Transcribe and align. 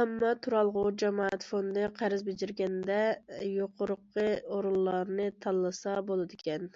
ئامما 0.00 0.28
تۇرالغۇ 0.44 0.84
جامائەت 1.02 1.44
فوندى 1.48 1.84
قەرز 1.98 2.24
بېجىرگەندە، 2.30 2.96
يۇقىرىقى 3.56 4.26
ئورۇنلارنى 4.54 5.30
تاللىسا 5.48 5.98
بولىدىكەن. 6.12 6.66